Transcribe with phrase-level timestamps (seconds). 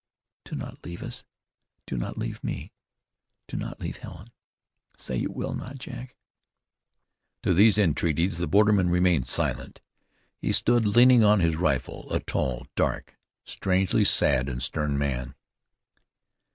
[0.45, 1.25] Do not leave us!
[1.85, 2.71] Do not leave me!
[3.47, 4.29] Do not leave Helen!
[4.97, 6.15] Say you will not, Jack."
[7.43, 9.79] To these entreaties the borderman remained silent.
[10.39, 15.35] He stood leaning on his rifle, a tall, dark, strangely sad and stern man.